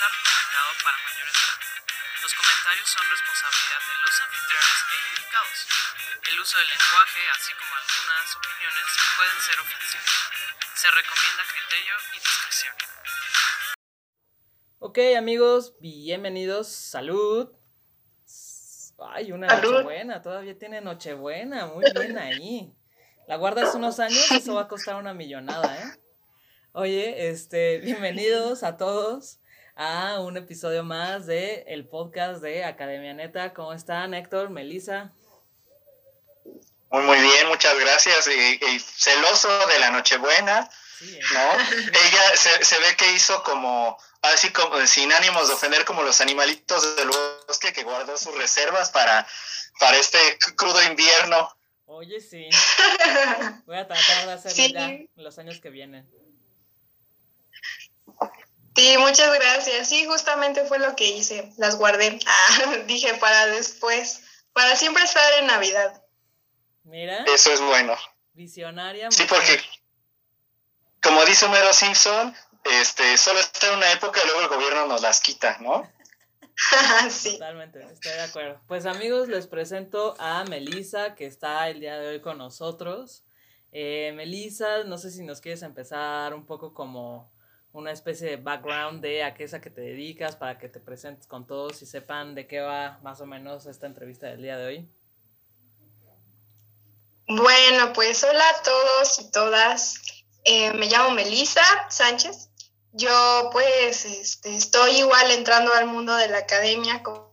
[0.00, 1.60] está recomendado para mayores de edad.
[2.24, 5.58] Los comentarios son responsabilidad de los anfitriones e indicados.
[6.24, 8.88] El uso del lenguaje, así como algunas opiniones,
[9.20, 10.12] pueden ser ofensivos.
[10.72, 12.74] Se recomienda criterio y discreción.
[14.80, 17.52] Ok amigos, bienvenidos, salud.
[19.04, 22.72] Ay, una Nochebuena, todavía tiene Nochebuena, muy bien ahí.
[23.28, 26.00] La guardas unos años, eso va a costar una millonada, ¿eh?
[26.72, 29.40] Oye, este, bienvenidos a todos
[29.74, 33.54] a un episodio más de el podcast de Academia Neta.
[33.54, 35.12] ¿Cómo están, Héctor, Melissa?
[36.90, 38.28] Muy, muy bien, muchas gracias.
[38.28, 40.68] Y, celoso de la Nochebuena,
[41.32, 41.52] ¿no?
[41.70, 46.20] Ella se, se, ve que hizo como, así como, sin ánimos de ofender, como los
[46.20, 47.08] animalitos del
[47.46, 49.26] bosque que guardó sus reservas para,
[49.78, 50.18] para este
[50.56, 51.56] crudo invierno.
[51.86, 52.48] Oye, sí.
[53.66, 56.08] Voy a tratar de hacerlo ya los años que vienen.
[58.76, 59.88] Sí, muchas gracias.
[59.88, 61.52] Sí, justamente fue lo que hice.
[61.56, 62.18] Las guardé.
[62.26, 66.02] Ah, dije para después, para siempre estar en Navidad.
[66.84, 67.24] Mira.
[67.24, 67.96] Eso es bueno.
[68.32, 69.10] Visionaria.
[69.10, 69.60] Sí, porque
[71.02, 75.02] como dice Homero Simpson, este, solo está en una época y luego el gobierno nos
[75.02, 75.90] las quita, ¿no?
[77.10, 77.32] sí.
[77.32, 78.60] Totalmente, estoy de acuerdo.
[78.68, 83.24] Pues amigos, les presento a Melisa, que está el día de hoy con nosotros.
[83.72, 87.32] Eh, Melisa, no sé si nos quieres empezar un poco como
[87.72, 90.80] una especie de background de a qué es a que te dedicas para que te
[90.80, 94.56] presentes con todos y sepan de qué va más o menos esta entrevista del día
[94.56, 94.88] de hoy.
[97.28, 100.02] Bueno, pues hola a todos y todas.
[100.42, 102.48] Eh, me llamo Melisa Sánchez.
[102.92, 107.30] Yo pues este, estoy igual entrando al mundo de la academia como,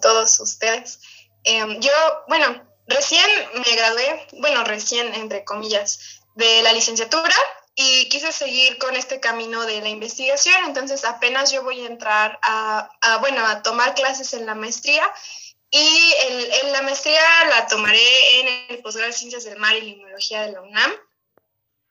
[0.00, 1.00] todos ustedes.
[1.44, 1.92] Em, yo,
[2.28, 7.34] bueno, recién me gradué, bueno, recién entre comillas, de la licenciatura
[7.74, 12.38] y quise seguir con este camino de la investigación, entonces apenas yo voy a entrar
[12.42, 15.10] a, bueno, a tomar clases en la maestría
[15.70, 16.14] y
[16.62, 20.52] en, la maestría la tomaré en el posgrado de Ciencias del Mar y Limnología de
[20.52, 20.92] la UNAM.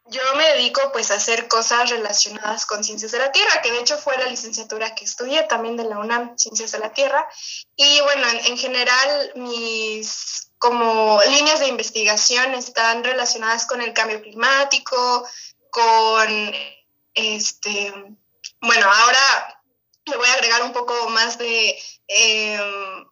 [0.05, 3.79] Yo me dedico pues a hacer cosas relacionadas con ciencias de la Tierra, que de
[3.79, 7.27] hecho fue la licenciatura que estudié también de la UNAM, Ciencias de la Tierra.
[7.75, 15.27] Y bueno, en general mis como líneas de investigación están relacionadas con el cambio climático,
[15.71, 16.53] con
[17.13, 17.93] este,
[18.61, 19.63] bueno, ahora
[20.05, 23.05] le voy a agregar un poco más de em,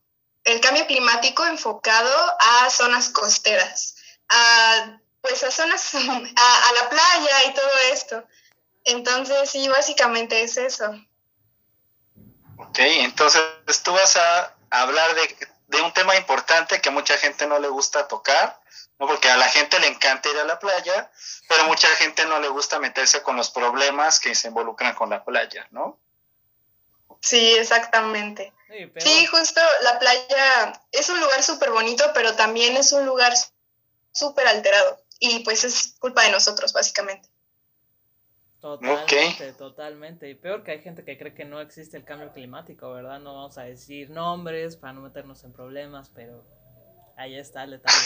[0.44, 3.96] el cambio climático enfocado a zonas costeras,
[4.30, 8.24] a, pues a zonas, a, la playa y todo esto.
[8.86, 10.92] Entonces, sí, básicamente es eso.
[12.58, 13.44] Ok, entonces
[13.84, 17.68] tú vas a hablar de, de, un tema importante que a mucha gente no le
[17.70, 18.59] gusta tocar,
[19.00, 19.08] ¿no?
[19.08, 21.12] porque a la gente le encanta ir a la playa,
[21.48, 25.24] pero mucha gente no le gusta meterse con los problemas que se involucran con la
[25.24, 26.00] playa, ¿no?
[27.22, 28.54] Sí, exactamente.
[28.98, 33.34] Sí, justo la playa es un lugar súper bonito, pero también es un lugar
[34.12, 35.04] súper alterado.
[35.20, 37.28] Y pues es culpa de nosotros, básicamente.
[38.62, 40.30] Totalmente, totalmente.
[40.30, 43.20] Y peor que hay gente que cree que no existe el cambio climático, ¿verdad?
[43.20, 46.46] No vamos a decir nombres para no meternos en problemas, pero
[47.18, 47.98] ahí está el detalle.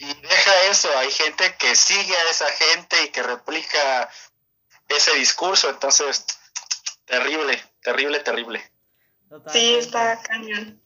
[0.00, 4.08] Y deja eso, hay gente que sigue a esa gente y que replica
[4.88, 6.24] ese discurso, entonces,
[7.04, 8.72] terrible, terrible, terrible.
[9.52, 10.82] Sí, está cañón.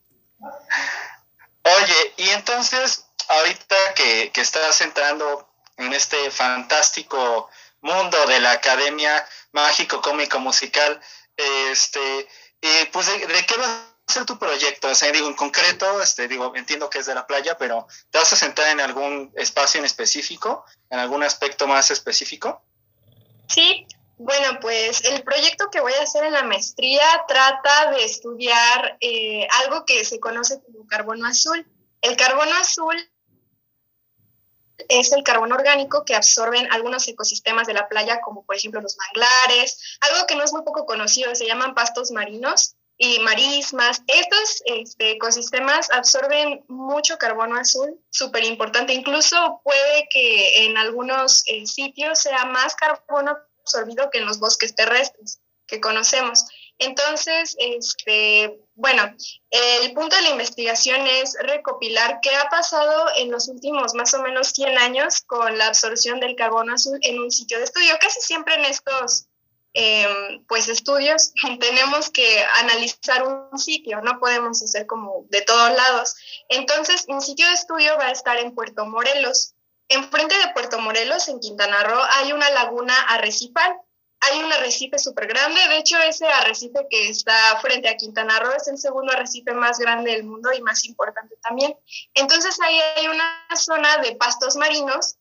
[1.62, 7.48] Oye, y entonces, ahorita que, que estás entrando en este fantástico
[7.82, 11.00] mundo de la academia mágico, cómico, musical,
[11.36, 12.28] este,
[12.60, 14.88] y pues, ¿de, de qué vas ser tu proyecto?
[14.88, 18.18] O sea, digo, en concreto, este, digo, entiendo que es de la playa, pero ¿te
[18.18, 22.62] vas a sentar en algún espacio en específico, en algún aspecto más específico?
[23.48, 28.96] Sí, bueno, pues el proyecto que voy a hacer en la maestría trata de estudiar
[29.00, 31.66] eh, algo que se conoce como carbono azul.
[32.00, 32.96] El carbono azul
[34.88, 38.96] es el carbono orgánico que absorben algunos ecosistemas de la playa, como por ejemplo los
[38.96, 44.02] manglares, algo que no es muy poco conocido, se llaman pastos marinos y marismas.
[44.06, 48.92] Estos este, ecosistemas absorben mucho carbono azul, súper importante.
[48.92, 54.74] Incluso puede que en algunos eh, sitios sea más carbono absorbido que en los bosques
[54.74, 56.44] terrestres que conocemos.
[56.78, 59.04] Entonces, este, bueno,
[59.50, 64.22] el punto de la investigación es recopilar qué ha pasado en los últimos más o
[64.22, 67.94] menos 100 años con la absorción del carbono azul en un sitio de estudio.
[68.00, 69.28] Casi siempre en estos
[69.76, 76.14] Em, pues estudios, tenemos que analizar un sitio, no podemos hacer como de todos lados.
[76.48, 79.54] Entonces, un sitio de estudio va a estar en Puerto Morelos.
[79.88, 83.76] Enfrente de Puerto Morelos, en Quintana Roo, hay una laguna arrecifal.
[84.20, 85.60] hay un arrecife súper grande.
[85.68, 89.78] De hecho, ese arrecife que está frente a Quintana Roo es el segundo arrecife más
[89.78, 91.76] grande del mundo y más importante también.
[92.14, 95.18] Entonces ahí hay una zona de pastos marinos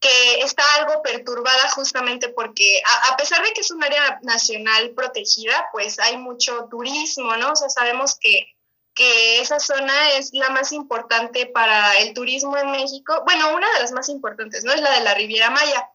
[0.00, 5.68] que está algo perturbada justamente porque a, pesar de que es un área nacional protegida,
[5.72, 7.52] pues hay mucho turismo, ¿no?
[7.52, 8.54] O sea, sabemos que,
[8.94, 13.22] que esa zona es la más importante para el turismo en México.
[13.24, 14.72] Bueno, una de las más importantes, ¿no?
[14.72, 15.90] Es la de la Riviera Maya.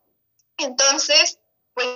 [0.57, 1.39] Entonces,
[1.74, 1.88] pues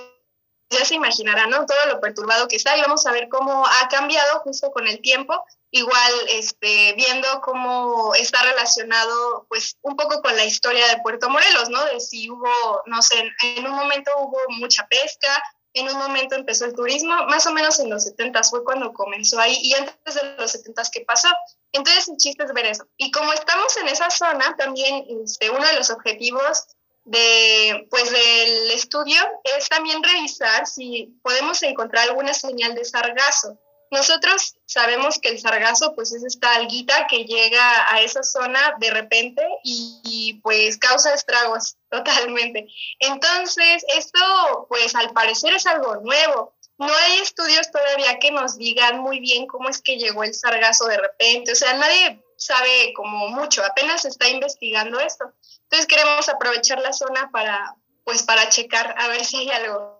[0.70, 1.66] ya se imaginarán, ¿no?
[1.66, 5.00] Todo lo perturbado que está y vamos a ver cómo ha cambiado justo con el
[5.00, 5.44] tiempo,
[5.76, 11.68] igual este, viendo cómo está relacionado pues un poco con la historia de Puerto Morelos,
[11.68, 11.84] ¿no?
[11.86, 15.42] De si hubo, no sé, en un momento hubo mucha pesca,
[15.74, 19.38] en un momento empezó el turismo, más o menos en los 70 fue cuando comenzó
[19.38, 21.28] ahí y antes de los 70 ¿qué pasó?
[21.72, 22.86] Entonces el chiste es ver eso.
[22.96, 26.64] Y como estamos en esa zona, también este, uno de los objetivos
[27.04, 29.20] de, pues, del estudio
[29.56, 33.58] es también revisar si podemos encontrar alguna señal de sargazo.
[33.90, 38.90] Nosotros sabemos que el sargazo pues es esta alguita que llega a esa zona de
[38.90, 42.66] repente y, pues causa estragos totalmente.
[42.98, 46.54] Entonces, esto pues al parecer es algo nuevo.
[46.78, 50.86] No hay estudios todavía que nos digan muy bien cómo es que llegó el sargazo
[50.86, 51.52] de repente.
[51.52, 55.32] O sea, nadie sabe como mucho, apenas está investigando esto.
[55.62, 59.95] Entonces queremos aprovechar la zona para, pues, para checar a ver si hay algo.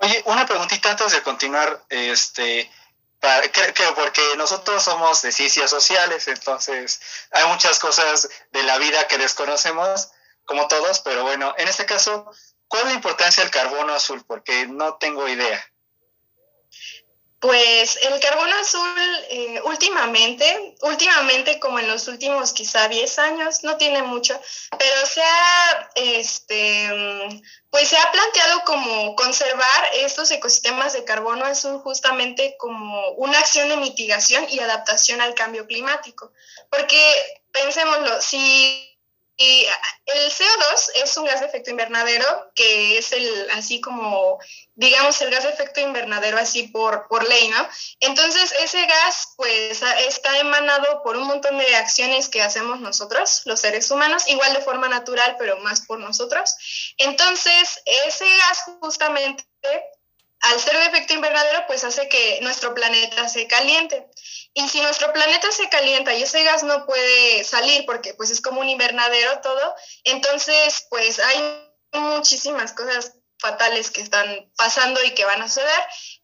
[0.00, 2.70] Oye, una preguntita antes de continuar, este,
[3.20, 3.62] para, que,
[3.96, 7.00] porque nosotros somos de ciencias sociales, entonces
[7.32, 10.10] hay muchas cosas de la vida que desconocemos,
[10.44, 12.30] como todos, pero bueno, en este caso,
[12.68, 14.24] ¿cuál es la importancia del carbono azul?
[14.26, 15.64] Porque no tengo idea.
[17.40, 18.98] Pues el carbono azul
[19.30, 24.40] eh, últimamente, últimamente como en los últimos quizá 10 años, no tiene mucho,
[24.76, 31.78] pero se ha, este, pues se ha planteado como conservar estos ecosistemas de carbono azul
[31.78, 36.32] justamente como una acción de mitigación y adaptación al cambio climático.
[36.70, 36.98] Porque
[37.52, 38.87] pensémoslo, si
[39.40, 39.66] y
[40.06, 44.40] el CO2 es un gas de efecto invernadero, que es el, así como,
[44.74, 47.68] digamos, el gas de efecto invernadero así por, por ley, ¿no?
[48.00, 53.60] Entonces, ese gas, pues, está emanado por un montón de acciones que hacemos nosotros, los
[53.60, 56.56] seres humanos, igual de forma natural, pero más por nosotros.
[56.96, 59.44] Entonces, ese gas justamente,
[60.40, 64.08] al ser de efecto invernadero, pues hace que nuestro planeta se caliente.
[64.54, 68.40] Y si nuestro planeta se calienta y ese gas no puede salir porque pues es
[68.40, 69.74] como un invernadero todo,
[70.04, 75.80] entonces pues hay muchísimas cosas fatales que están pasando y que van a suceder.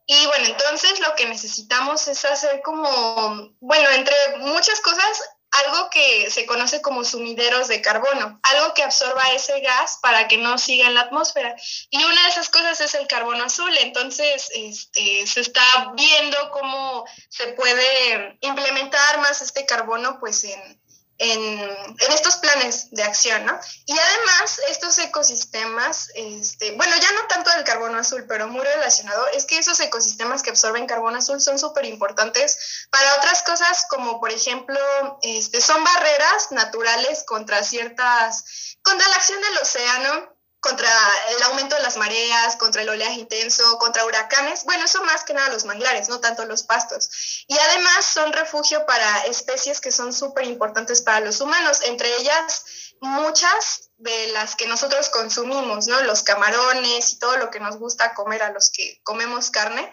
[0.06, 5.22] Y bueno, entonces lo que necesitamos es hacer como, bueno, entre muchas cosas,
[5.54, 10.36] algo que se conoce como sumideros de carbono, algo que absorba ese gas para que
[10.36, 11.54] no siga en la atmósfera.
[11.90, 13.72] Y una de esas cosas es el carbono azul.
[13.80, 20.80] Entonces, este, se está viendo cómo se puede implementar más este carbono pues en,
[21.18, 23.58] en, estos planes de acción, ¿no?
[23.86, 29.26] Y además, estos ecosistemas, este, bueno, ya no tanto del carbono azul, pero muy relacionado,
[29.28, 34.20] es que esos ecosistemas que absorben carbono azul son súper importantes para otras cosas, como
[34.20, 34.78] por ejemplo,
[35.22, 40.33] este, son barreras naturales contra ciertas, contra la acción del océano,
[40.64, 40.88] contra
[41.36, 44.64] el aumento de las mareas, contra el oleaje intenso, contra huracanes.
[44.64, 47.44] Bueno, eso más que nada los manglares, no tanto los pastos.
[47.48, 52.64] Y además son refugio para especies que son súper importantes para los humanos, entre ellas
[53.02, 56.00] muchas de las que nosotros consumimos, ¿no?
[56.04, 59.92] Los camarones y todo lo que nos gusta comer a los que comemos carne.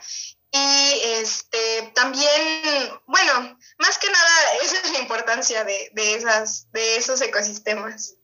[0.51, 6.96] Y este, también, bueno, más que nada, esa es la importancia de, de, esas, de
[6.96, 8.16] esos ecosistemas.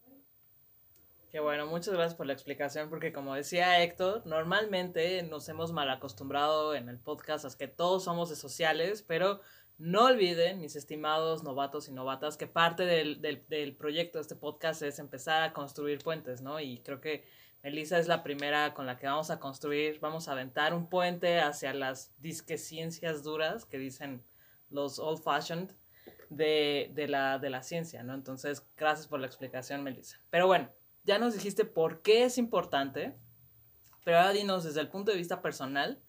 [1.37, 5.87] Qué bueno, muchas gracias por la explicación, porque como decía Héctor, normalmente nos hemos mal
[5.91, 9.41] acostumbrado en el podcast a que todos somos de sociales, pero
[9.77, 14.81] no olviden, mis estimados novatos y novatas, que parte del, del, proyecto de este podcast
[14.81, 16.59] es empezar a construir puentes, ¿no?
[16.59, 17.23] Y creo que
[17.61, 21.39] Melissa es la primera con la que vamos a construir, vamos a aventar un puente
[21.39, 24.23] hacia las disque ciencias duras que dicen
[24.71, 25.69] los old fashioned
[26.31, 28.15] de, de, la, de la ciencia, ¿no?
[28.15, 30.19] Entonces, gracias por la explicación, Melissa.
[30.31, 30.71] Pero bueno,
[31.07, 33.15] ya nos dijiste por qué es importante,
[34.03, 36.03] pero ahora dinos desde el punto de vista personal,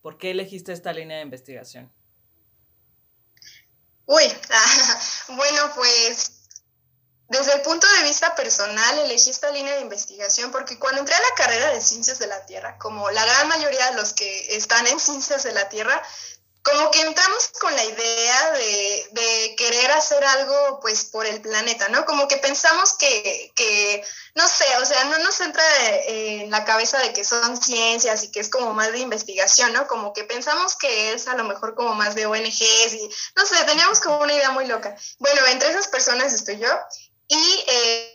[0.00, 1.92] ¿por qué elegiste esta línea de investigación?
[4.06, 4.22] Uy,
[5.28, 6.48] bueno, pues
[7.28, 11.20] desde el punto de vista personal elegí esta línea de investigación porque cuando entré a
[11.20, 14.86] la carrera de ciencias de la Tierra, como la gran mayoría de los que están
[14.86, 16.00] en ciencias de la Tierra,
[16.64, 21.88] como que entramos con la idea de, de, querer hacer algo pues por el planeta,
[21.90, 22.06] ¿no?
[22.06, 24.02] Como que pensamos que, que,
[24.34, 25.62] no sé, o sea, no nos entra
[26.06, 29.86] en la cabeza de que son ciencias y que es como más de investigación, ¿no?
[29.86, 33.62] Como que pensamos que es a lo mejor como más de ONGs y, no sé,
[33.66, 34.96] teníamos como una idea muy loca.
[35.18, 36.70] Bueno, entre esas personas estoy yo
[37.28, 37.64] y...
[37.68, 38.13] Eh,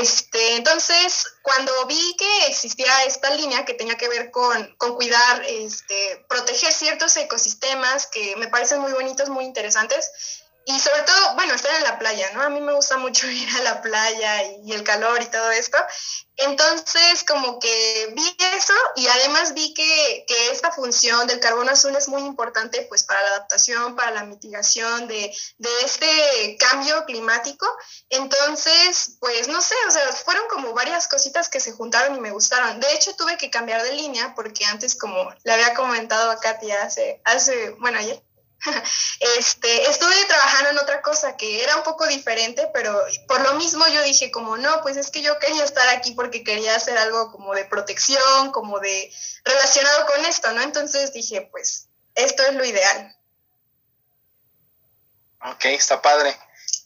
[0.00, 6.24] este, entonces, cuando vi que existía esta línea que tenía que ver con, cuidar, este,
[6.28, 10.10] proteger ciertos ecosistemas que me parecen muy bonitos, muy interesantes,
[10.70, 12.42] y sobre todo, bueno, estar en la playa, ¿no?
[12.42, 15.78] A mí me gusta mucho ir a la playa y, el calor y todo esto.
[16.36, 21.94] Entonces, como que vi eso y además vi que, que, esta función del carbono azul
[21.96, 27.66] es muy importante pues para la adaptación, para la mitigación de, de este cambio climático.
[28.08, 32.30] Entonces, pues no sé, o sea, fueron como varias cositas que se juntaron y me
[32.30, 32.80] gustaron.
[32.80, 36.82] De hecho, tuve que cambiar de línea porque antes, como le había comentado a Katia
[36.82, 38.22] hace, hace bueno, ayer,
[39.38, 43.86] este, estuve trabajando en otra cosa que era un poco diferente, pero por lo mismo
[43.88, 47.30] yo dije como, no, pues es que yo quería estar aquí porque quería hacer algo
[47.32, 49.12] como de protección, como de
[49.44, 50.62] relacionado con esto, ¿no?
[50.62, 53.16] Entonces dije, pues esto es lo ideal.
[55.42, 56.36] Ok, está padre.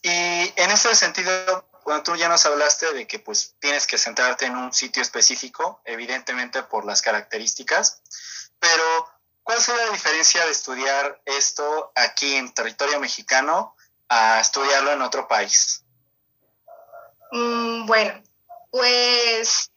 [0.01, 4.45] Y en ese sentido, cuando tú ya nos hablaste de que pues tienes que centrarte
[4.45, 8.01] en un sitio específico, evidentemente por las características,
[8.59, 9.14] pero
[9.45, 13.75] ¿Cuál es la diferencia de estudiar esto aquí en territorio mexicano
[14.09, 15.83] a estudiarlo en otro país?
[17.31, 18.23] Mm, bueno,
[18.71, 19.69] pues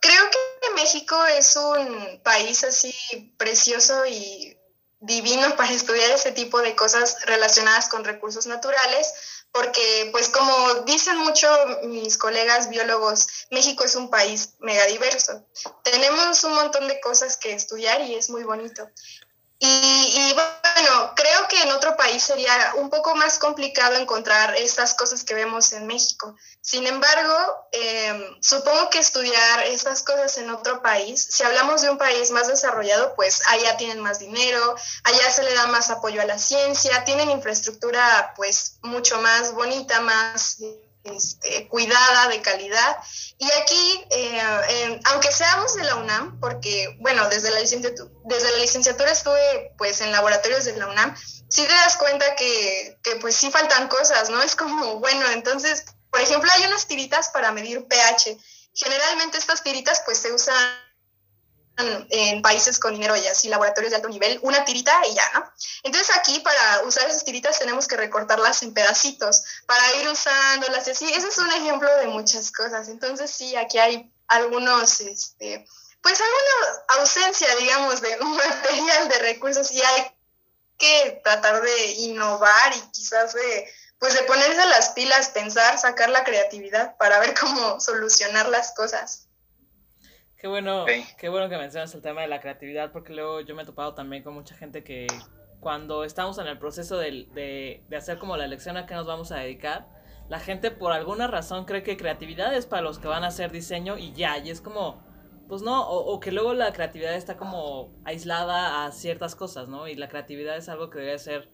[0.00, 2.94] creo que México es un país así
[3.36, 4.56] precioso y
[5.00, 11.16] divino para estudiar ese tipo de cosas relacionadas con recursos naturales, porque pues como dicen
[11.18, 11.48] mucho
[11.84, 15.46] mis colegas biólogos, México es un país mega diverso.
[15.84, 18.90] Tenemos un montón de cosas que estudiar y es muy bonito.
[19.58, 25.24] Y, bueno, creo que en otro país sería un poco más complicado encontrar estas cosas
[25.24, 26.36] que vemos en México.
[26.60, 31.98] Sin embargo, em, supongo que estudiar estas cosas en otro país, si hablamos de un
[31.98, 36.26] país más desarrollado, pues allá tienen más dinero, allá se le da más apoyo a
[36.26, 40.58] la ciencia, tienen infraestructura pues mucho más bonita, más
[41.04, 42.98] este, cuidada, de calidad.
[43.38, 48.58] Y aquí, eh, aunque seamos de la UNAM, porque, bueno, desde la, licenciatura, desde la
[48.58, 51.14] licenciatura estuve pues en laboratorios de la UNAM,
[51.48, 54.42] sí te das cuenta que, que pues sí faltan cosas, ¿no?
[54.42, 58.36] Es como, bueno, entonces, por ejemplo, hay unas tiritas para medir pH.
[58.74, 60.83] Generalmente estas tiritas pues se usan
[61.76, 65.50] en países con dinero y así, laboratorios de alto nivel, una tirita y ya, ¿no?
[65.82, 70.90] Entonces aquí para usar esas tiritas tenemos que recortarlas en pedacitos para ir usándolas y
[70.92, 71.12] así.
[71.12, 72.88] Ese es un ejemplo de muchas cosas.
[72.88, 75.66] Entonces sí, aquí hay algunos, este,
[76.00, 80.12] pues alguna ausencia, digamos, de material, de recursos y hay
[80.78, 86.24] que tratar de innovar y quizás de, pues de ponerse las pilas, pensar, sacar la
[86.24, 89.26] creatividad para ver cómo solucionar las cosas.
[90.44, 90.84] Qué bueno,
[91.16, 93.94] qué bueno que mencionas el tema de la creatividad, porque luego yo me he topado
[93.94, 95.06] también con mucha gente que
[95.58, 99.32] cuando estamos en el proceso de, de, hacer como la elección a qué nos vamos
[99.32, 99.88] a dedicar,
[100.28, 103.52] la gente por alguna razón cree que creatividad es para los que van a hacer
[103.52, 105.02] diseño y ya, y es como,
[105.48, 109.88] pues no, o, o, que luego la creatividad está como aislada a ciertas cosas, ¿no?
[109.88, 111.53] Y la creatividad es algo que debe ser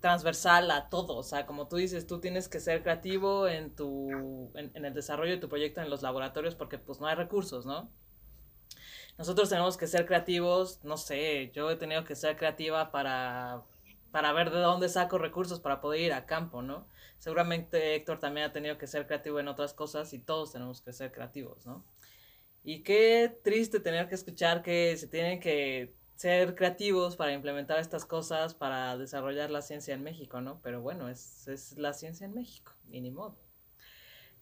[0.00, 4.50] transversal a todo, o sea, como tú dices, tú tienes que ser creativo en tu,
[4.54, 7.66] en, en el desarrollo de tu proyecto en los laboratorios porque pues no hay recursos,
[7.66, 7.90] ¿no?
[9.20, 13.62] nosotros tenemos que ser creativos, no sé, yo he tenido que ser creativa para,
[14.10, 16.88] para ver de dónde saco recursos para poder ir a campo, ¿no?
[17.18, 20.94] Seguramente Héctor también ha tenido que ser creativo en otras cosas y todos tenemos que
[20.94, 21.84] ser creativos, ¿no?
[22.64, 28.04] Y qué triste tener que escuchar que se tienen que ser creativos para implementar estas
[28.04, 30.60] cosas, para desarrollar la ciencia en México, ¿no?
[30.62, 33.38] Pero bueno, es, es la ciencia en México, y ni modo.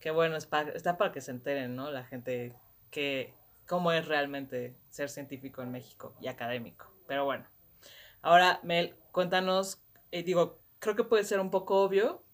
[0.00, 1.92] Qué bueno, es está para que se enteren, ¿no?
[1.92, 2.52] La gente
[2.90, 3.32] que
[3.68, 6.92] cómo es realmente ser científico en México y académico.
[7.06, 7.46] Pero bueno,
[8.22, 9.80] ahora Mel, cuéntanos,
[10.10, 12.24] eh, digo, creo que puede ser un poco obvio,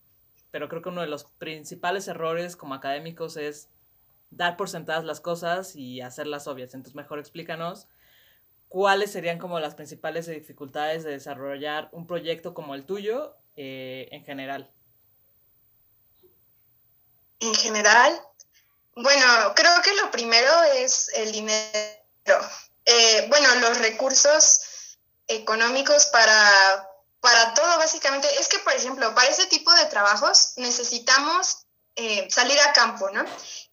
[0.53, 3.69] pero creo que uno de los principales errores como académicos es
[4.31, 6.73] dar por sentadas las cosas y hacerlas obvias.
[6.73, 7.89] Entonces, mejor explícanos
[8.75, 14.25] cuáles serían como las principales dificultades de desarrollar un proyecto como el tuyo eh, en
[14.25, 14.69] general.
[17.39, 18.21] En general,
[18.97, 21.61] bueno, creo que lo primero es el dinero.
[22.85, 26.91] Eh, bueno, los recursos económicos para,
[27.21, 28.27] para todo, básicamente.
[28.41, 31.64] Es que, por ejemplo, para ese tipo de trabajos necesitamos
[31.97, 33.25] eh, salir a campo, ¿no?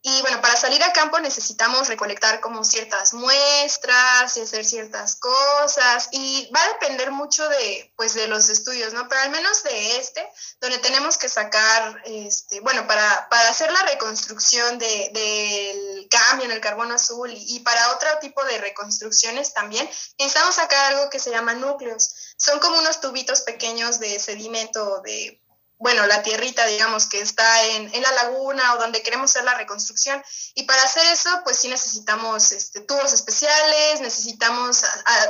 [0.04, 6.10] Y bueno, para salir a campo necesitamos recolectar como ciertas muestras y hacer ciertas cosas
[6.12, 9.08] y va a depender mucho de, pues, de los estudios, ¿no?
[9.08, 10.28] Pero al menos de este,
[10.60, 16.52] donde tenemos que sacar, este, bueno, para, para hacer la reconstrucción del de, cambio en
[16.52, 19.88] el carbono azul y, y para otro tipo de reconstrucciones también,
[20.18, 22.34] necesitamos sacar algo que se llama núcleos.
[22.38, 25.40] Son como unos tubitos pequeños de sedimento de
[25.82, 29.56] bueno, la tierrita, digamos, que está en, en, la laguna o donde queremos hacer la
[29.56, 30.24] reconstrucción.
[30.54, 34.84] Y para hacer eso, pues sí necesitamos este, tubos especiales, necesitamos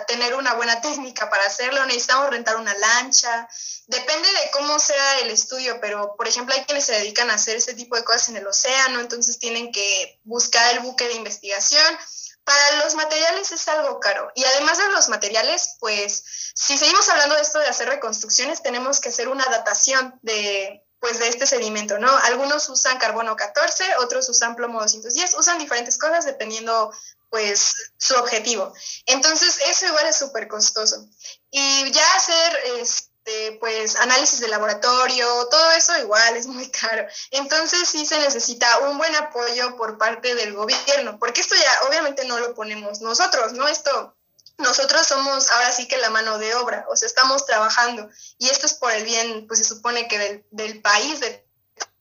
[0.08, 3.48] tener una buena técnica para hacerlo, necesitamos rentar una lancha.
[3.88, 7.56] Depende de cómo sea el estudio, pero por ejemplo hay quienes se dedican a hacer
[7.56, 11.98] ese tipo de cosas en el océano, entonces tienen que buscar el buque de investigación
[12.44, 14.32] para los materiales es algo caro.
[14.36, 16.24] Y además de los materiales, pues
[16.56, 21.20] si seguimos hablando de esto de hacer reconstrucciones, tenemos que hacer una datación de, pues,
[21.20, 22.10] de este sedimento, ¿no?
[22.24, 26.92] Algunos usan carbono 14, otros usan plomo 210, usan diferentes cosas dependiendo
[27.30, 28.74] pues su objetivo.
[29.06, 31.08] Entonces, eso igual es súper costoso.
[31.50, 37.06] Y ya hacer, este, este, pues análisis de laboratorio, todo eso igual es muy caro.
[37.32, 42.26] Entonces sí se necesita un buen apoyo por parte del gobierno, porque esto ya obviamente
[42.26, 43.68] no lo ponemos nosotros, ¿no?
[43.68, 44.16] Esto
[44.58, 48.66] nosotros somos ahora sí que la mano de obra, o sea, estamos trabajando y esto
[48.66, 51.46] es por el bien, pues se supone que del, del país, de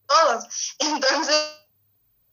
[0.06, 0.44] todos.
[0.78, 1.34] Entonces,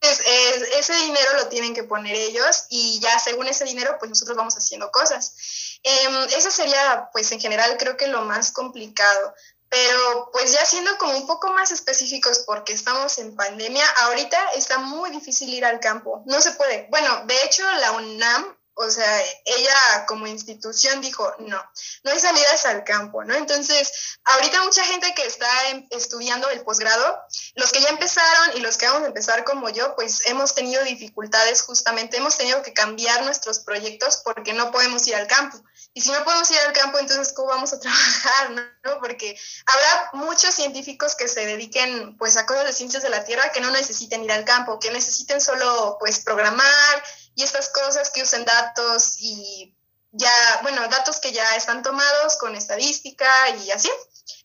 [0.00, 4.54] ese dinero lo tienen que poner ellos y ya según ese dinero, pues nosotros vamos
[4.54, 5.67] haciendo cosas.
[5.82, 9.34] Eh, eso sería, pues en general, creo que lo más complicado.
[9.70, 14.78] Pero pues ya siendo como un poco más específicos porque estamos en pandemia, ahorita está
[14.78, 16.22] muy difícil ir al campo.
[16.24, 16.86] No se puede.
[16.90, 21.60] Bueno, de hecho la UNAM o sea, ella como institución dijo, no,
[22.04, 23.34] no hay salidas al campo, ¿no?
[23.34, 25.48] Entonces, ahorita mucha gente que está
[25.90, 27.20] estudiando el posgrado,
[27.56, 30.84] los que ya empezaron y los que vamos a empezar como yo, pues hemos tenido
[30.84, 35.60] dificultades justamente, hemos tenido que cambiar nuestros proyectos porque no podemos ir al campo.
[35.92, 38.50] Y si no podemos ir al campo, entonces, ¿cómo vamos a trabajar?
[38.50, 39.00] ¿no?
[39.00, 43.50] Porque habrá muchos científicos que se dediquen pues a cosas de ciencias de la Tierra
[43.50, 47.02] que no necesiten ir al campo, que necesiten solo pues programar,
[47.38, 49.72] y estas cosas que usen datos y
[50.10, 53.88] ya, bueno, datos que ya están tomados con estadística y así.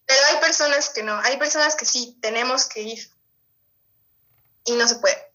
[0.06, 3.12] Pero hay personas que no, hay personas que sí, tenemos que ir
[4.66, 5.34] y no se puede.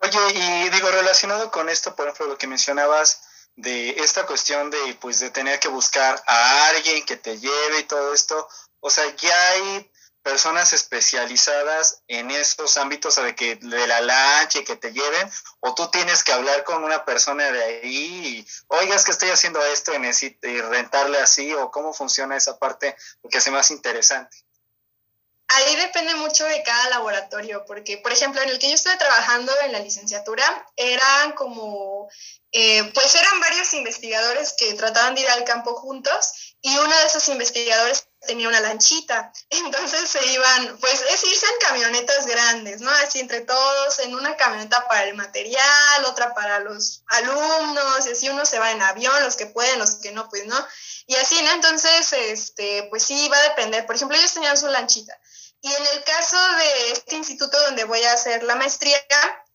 [0.00, 3.22] Oye, y digo, relacionado con esto, por ejemplo, lo que mencionabas
[3.56, 7.84] de esta cuestión de, pues, de tener que buscar a alguien que te lleve y
[7.84, 8.46] todo esto,
[8.80, 9.89] o sea, ya hay
[10.22, 15.30] personas especializadas en esos ámbitos de que de la lancha y que te lleven
[15.60, 19.64] o tú tienes que hablar con una persona de ahí y oigas que estoy haciendo
[19.64, 24.36] esto y necesito y rentarle así o cómo funciona esa parte porque hace más interesante.
[25.52, 29.52] Ahí depende mucho de cada laboratorio, porque, por ejemplo, en el que yo estuve trabajando
[29.64, 30.44] en la licenciatura,
[30.76, 32.08] eran como,
[32.52, 37.06] eh, pues eran varios investigadores que trataban de ir al campo juntos y uno de
[37.06, 39.32] esos investigadores tenía una lanchita.
[39.50, 42.90] Entonces se iban, pues es irse en camionetas grandes, ¿no?
[42.90, 48.28] Así entre todos, en una camioneta para el material, otra para los alumnos, y así
[48.28, 50.66] uno se va en avión, los que pueden, los que no, pues no.
[51.06, 51.50] Y así, ¿no?
[51.52, 53.86] Entonces, este, pues sí, va a depender.
[53.86, 55.18] Por ejemplo, ellos tenían su lanchita.
[55.62, 58.96] Y en el caso de este instituto donde voy a hacer la maestría,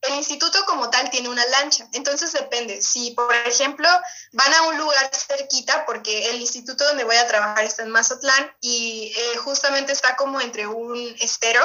[0.02, 1.88] el instituto como tal tiene una lancha.
[1.94, 2.82] Entonces depende.
[2.82, 3.88] Si, por ejemplo,
[4.34, 8.56] van a un lugar cerquita, porque el instituto donde voy a trabajar está en Mazatlán
[8.62, 11.62] y eh, justamente está como entre un estero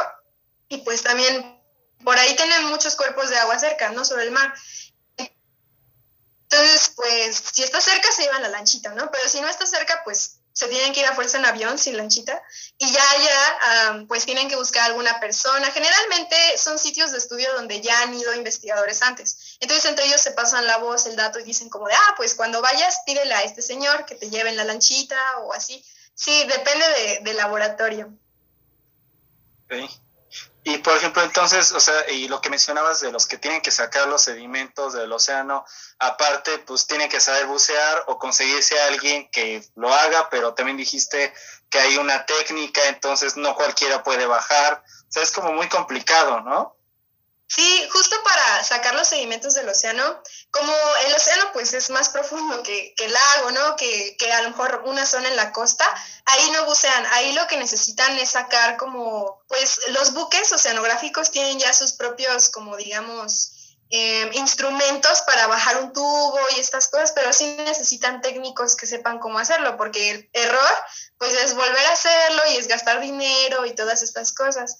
[0.68, 1.60] y pues también
[2.04, 4.54] por ahí tienen muchos cuerpos de agua cerca, no sobre el mar.
[6.50, 9.10] Entonces, pues, si está cerca, se llevan la lanchita, ¿no?
[9.10, 11.96] Pero si no está cerca, pues se tienen que ir a fuerza en avión sin
[11.96, 12.42] lanchita
[12.76, 15.70] y ya ya pues tienen que buscar alguna persona.
[15.70, 19.56] Generalmente son sitios de estudio donde ya han ido investigadores antes.
[19.60, 22.34] Entonces entre ellos se pasan la voz, el dato y dicen como de, ah, pues
[22.34, 25.82] cuando vayas pídele a este señor que te lleve en la lanchita o así.
[26.14, 28.12] Sí, depende de, del laboratorio.
[29.70, 29.88] Sí.
[30.62, 33.70] Y por ejemplo, entonces, o sea, y lo que mencionabas de los que tienen que
[33.70, 35.64] sacar los sedimentos del océano,
[35.98, 40.76] aparte, pues tienen que saber bucear o conseguirse a alguien que lo haga, pero también
[40.76, 41.32] dijiste
[41.70, 44.82] que hay una técnica, entonces no cualquiera puede bajar.
[45.08, 46.76] O sea, es como muy complicado, ¿no?
[47.52, 50.72] Sí, justo para sacar los sedimentos del océano, como
[51.04, 53.74] el océano pues es más profundo que, que el lago, ¿no?
[53.74, 55.84] Que, que, a lo mejor una zona en la costa,
[56.26, 61.58] ahí no bucean, ahí lo que necesitan es sacar como, pues los buques oceanográficos tienen
[61.58, 67.32] ya sus propios, como digamos, em, instrumentos para bajar un tubo y estas cosas, pero
[67.32, 70.74] sí necesitan técnicos que sepan cómo hacerlo, porque el error
[71.18, 74.76] pues es volver a hacerlo y es gastar dinero y todas estas cosas.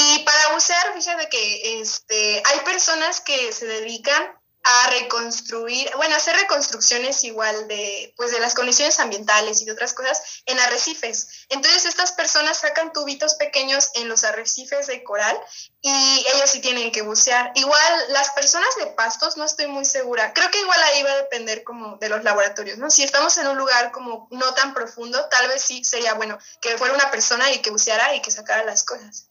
[0.00, 4.32] Y para bucear, fíjate que este, hay personas que se dedican
[4.62, 9.94] a reconstruir, bueno, hacer reconstrucciones igual de, pues, de las condiciones ambientales y de otras
[9.94, 11.46] cosas en arrecifes.
[11.48, 15.36] Entonces estas personas sacan tubitos pequeños en los arrecifes de coral
[15.80, 17.50] y ellos sí tienen que bucear.
[17.56, 21.22] Igual las personas de pastos, no estoy muy segura, creo que igual ahí va a
[21.22, 22.88] depender como de los laboratorios, ¿no?
[22.88, 26.78] Si estamos en un lugar como no tan profundo, tal vez sí sería bueno que
[26.78, 29.28] fuera una persona y que buceara y que sacara las cosas.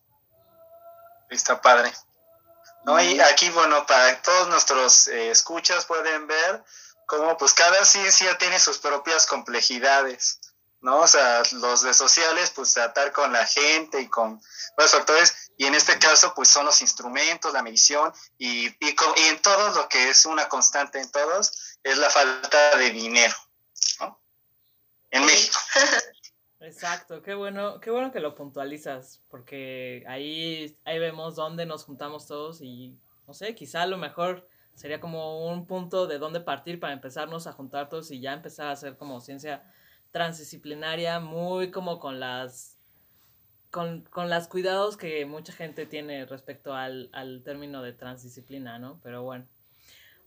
[1.30, 1.92] Está padre.
[2.86, 3.02] ¿no?
[3.02, 6.63] Y aquí, bueno, para todos nuestros eh, escuchas pueden ver
[7.06, 10.40] cómo pues cada ciencia tiene sus propias complejidades,
[10.82, 11.00] ¿no?
[11.00, 14.42] O sea, los de sociales, pues tratar con la gente y con
[14.78, 19.24] varios factores, y en este caso, pues son los instrumentos, la medición, y, y, y
[19.28, 23.36] en todo lo que es una constante en todos, es la falta de dinero,
[24.00, 24.22] ¿no?
[25.12, 25.60] En México.
[26.60, 32.26] Exacto, qué bueno, qué bueno que lo puntualizas, porque ahí, ahí vemos dónde nos juntamos
[32.26, 36.93] todos y no sé, quizá lo mejor sería como un punto de dónde partir para
[36.93, 39.63] empezarnos a juntar todos y ya empezar a hacer como ciencia
[40.12, 42.80] transdisciplinaria, muy como con las
[43.70, 49.00] con, con las cuidados que mucha gente tiene respecto al, al término de transdisciplina, ¿no?
[49.04, 49.48] Pero bueno.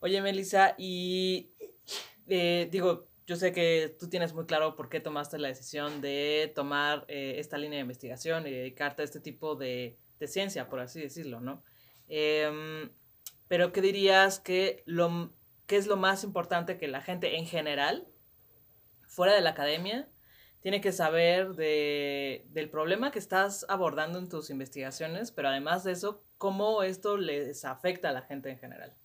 [0.00, 1.52] Oye, Melissa, y
[2.28, 6.50] eh, digo, yo sé que tú tienes muy claro por qué tomaste la decisión de
[6.52, 11.00] tomar eh, esta línea de investigación y dedicarte a este tipo de, ciencia, por así
[11.00, 11.62] decirlo, ¿no?
[12.08, 12.90] Em,
[13.46, 15.32] pero ¿qué dirías que, lo,
[15.68, 18.08] qué es lo más importante que la gente en general,
[19.06, 20.08] fuera de la academia,
[20.58, 25.92] tiene que saber de, del problema que estás abordando en tus investigaciones, pero además de
[25.92, 28.96] eso, cómo esto les afecta a la gente en general?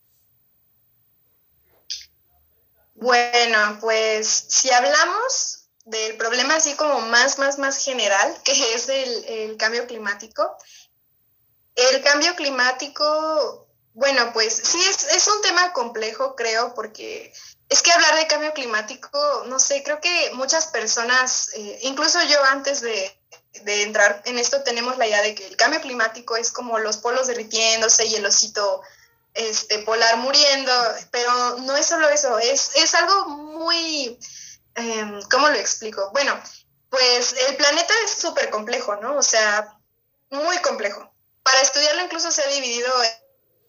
[2.95, 9.57] Bueno, pues si hablamos del problema así como más, más, más general, que es el,
[9.57, 10.57] cambio climático,
[11.75, 17.33] el cambio climático, bueno, pues sí, es, es, un tema complejo, creo, porque
[17.69, 22.41] es que hablar de cambio climático, no sé, creo que muchas personas, eh, incluso yo
[22.45, 23.13] antes de,
[23.63, 26.97] de, entrar en esto, tenemos la idea de que el cambio climático es como los
[26.97, 28.81] polos derritiéndose y el osito
[29.35, 30.71] este, polar muriendo,
[31.11, 34.17] pero no es solo eso, es, es algo muy,
[34.75, 36.09] eh, ¿cómo lo explico?
[36.13, 36.41] Bueno,
[36.89, 39.17] pues el planeta es súper complejo, ¿no?
[39.17, 39.77] O sea,
[40.29, 41.13] muy complejo.
[41.43, 42.91] Para estudiarlo incluso se ha dividido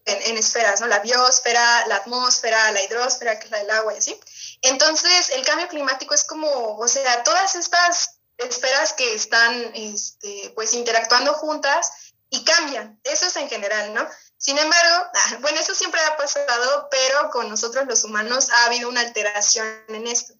[0.05, 0.87] en, en, esferas, ¿no?
[0.87, 4.19] La biosfera, la atmósfera, la hidrosfera, que es la del agua y así.
[4.63, 10.75] Entonces, el cambio climático es como, o sea, todas estas esferas que están, este, pues,
[10.75, 11.91] interactuando juntas
[12.31, 13.01] y cambian.
[13.03, 14.09] Eso es en general, ¿no?
[14.38, 19.01] Sin embargo, bueno, eso siempre ha pasado, pero con nosotros los humanos ha habido una
[19.01, 20.35] alteración en esto.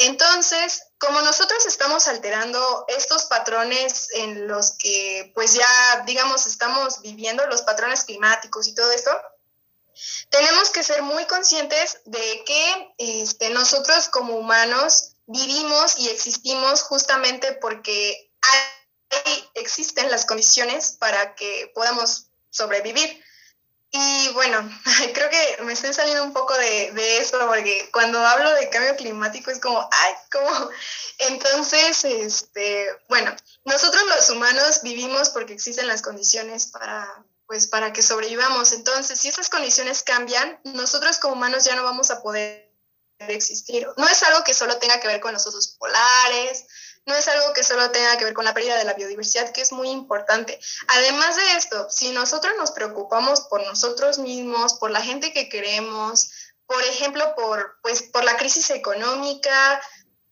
[0.00, 7.44] Entonces, como nosotros estamos alterando estos patrones en los que, pues ya, digamos, estamos viviendo
[7.46, 9.10] los patrones climáticos y todo esto,
[10.30, 17.52] tenemos que ser muy conscientes de que este, nosotros como humanos vivimos y existimos justamente
[17.54, 23.24] porque hay, existen las condiciones para que podamos sobrevivir.
[23.90, 24.68] Y bueno,
[25.14, 28.96] creo que me estoy saliendo un poco de, de eso, porque cuando hablo de cambio
[28.96, 30.70] climático es como, ay, ¿cómo?
[31.18, 38.02] Entonces, este, bueno, nosotros los humanos vivimos porque existen las condiciones para, pues, para que
[38.02, 38.72] sobrevivamos.
[38.72, 42.68] Entonces, si esas condiciones cambian, nosotros como humanos ya no vamos a poder
[43.18, 43.86] existir.
[43.96, 46.66] No es algo que solo tenga que ver con los osos polares,
[47.08, 49.62] no es algo que solo tenga que ver con la pérdida de la biodiversidad, que
[49.62, 50.60] es muy importante.
[50.88, 56.30] Además de esto, si nosotros nos preocupamos por nosotros mismos, por la gente que queremos,
[56.66, 59.80] por ejemplo, por, pues, por la crisis económica,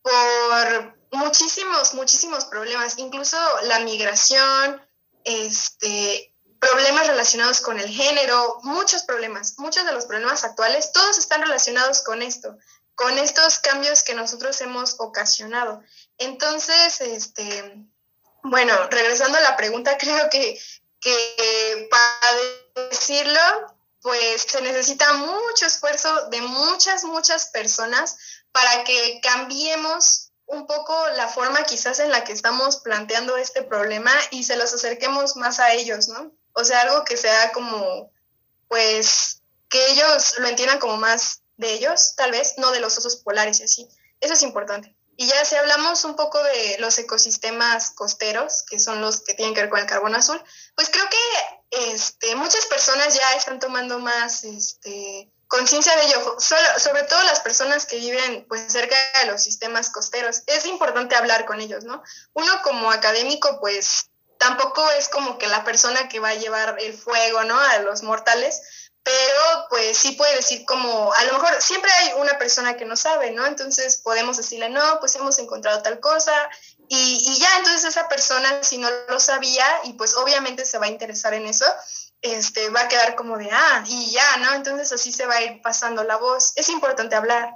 [0.02, 4.86] por muchísimos, muchísimos problemas, incluso la migración,
[5.24, 11.40] este, problemas relacionados con el género, muchos problemas, muchos de los problemas actuales, todos están
[11.40, 12.56] relacionados con esto
[12.96, 15.82] con estos cambios que nosotros hemos ocasionado.
[16.18, 17.86] Entonces, este,
[18.42, 20.60] bueno, regresando a la pregunta, creo que,
[21.00, 23.40] que para decirlo,
[24.00, 28.16] pues se necesita mucho esfuerzo de muchas, muchas personas
[28.52, 34.12] para que cambiemos un poco la forma quizás en la que estamos planteando este problema
[34.30, 36.32] y se los acerquemos más a ellos, ¿no?
[36.52, 38.12] O sea, algo que sea como,
[38.68, 43.16] pues, que ellos lo entiendan como más de ellos, tal vez, no de los osos
[43.16, 43.88] polares y así.
[44.20, 44.95] Eso es importante.
[45.16, 49.54] Y ya si hablamos un poco de los ecosistemas costeros, que son los que tienen
[49.54, 50.42] que ver con el carbono azul,
[50.74, 57.04] pues creo que este, muchas personas ya están tomando más este, conciencia de ello, sobre
[57.04, 60.42] todo las personas que viven pues cerca de los sistemas costeros.
[60.46, 62.02] Es importante hablar con ellos, ¿no?
[62.34, 66.92] Uno como académico pues tampoco es como que la persona que va a llevar el
[66.94, 67.58] fuego, ¿no?
[67.58, 72.36] A los mortales, pero pues sí puede decir como, a lo mejor siempre hay una
[72.38, 73.46] persona que no sabe, ¿no?
[73.46, 76.32] Entonces podemos decirle, no, pues hemos encontrado tal cosa
[76.88, 80.86] y, y ya, entonces esa persona si no lo sabía y pues obviamente se va
[80.86, 81.66] a interesar en eso,
[82.20, 84.54] este, va a quedar como de, ah, y ya, ¿no?
[84.54, 86.52] Entonces así se va a ir pasando la voz.
[86.56, 87.48] Es importante hablar.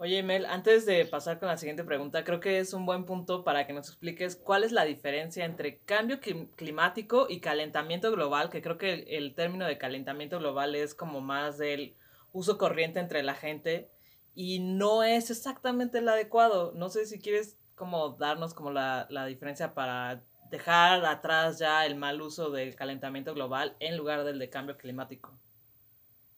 [0.00, 3.42] Oye, Mel, antes de pasar con la siguiente pregunta, creo que es un buen punto
[3.42, 8.62] para que nos expliques cuál es la diferencia entre cambio climático y calentamiento global, que
[8.62, 11.96] creo que el, término de calentamiento global es como más del
[12.30, 13.90] uso corriente entre la gente
[14.36, 16.70] y no es exactamente el adecuado.
[16.76, 21.96] No sé si quieres como darnos como la, la diferencia para dejar atrás ya el
[21.96, 25.36] mal uso del calentamiento global en lugar del de cambio climático.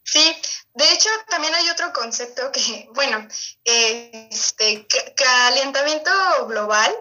[0.01, 0.31] Sí,
[0.73, 3.27] de hecho también hay otro concepto que, bueno,
[3.63, 6.11] este calentamiento
[6.47, 6.95] global